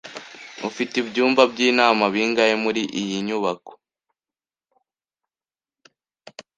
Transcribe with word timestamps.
Ufite 0.69 0.93
ibyumba 1.01 1.41
byinama 1.51 2.05
bingahe 2.13 2.55
muriyi 2.63 3.17
nyubako? 3.27 3.73